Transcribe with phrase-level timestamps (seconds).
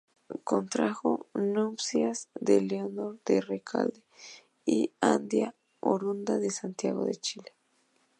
[0.45, 4.01] Contrajo nupcias con Leonor de Recalde
[4.65, 7.53] y Andía, oriunda de Santiago de Chile.